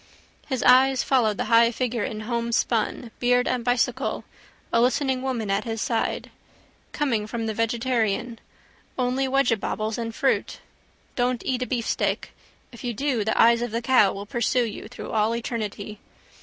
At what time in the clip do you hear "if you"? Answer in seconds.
12.71-12.95